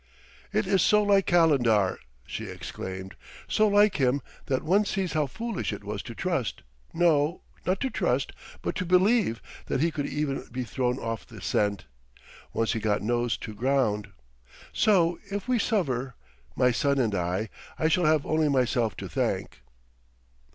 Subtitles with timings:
[0.51, 3.13] "It is so like Calendar!" she exclaimed:
[3.47, 7.91] "so like him that one sees how foolish it was to trust no, not to
[7.91, 8.31] trust,
[8.63, 11.85] but to believe that he could ever be thrown off the scent,
[12.51, 14.07] once he got nose to ground.
[14.73, 16.15] So, if we suffer,
[16.55, 19.61] my son and I, I shall have only myself to thank!"